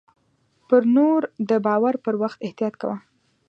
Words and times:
پر 0.67 0.81
نور 0.95 1.21
د 1.49 1.51
باور 1.65 1.95
پر 2.03 2.13
وخت 2.21 2.39
احتياط 2.45 2.73
کوه. 2.81 2.97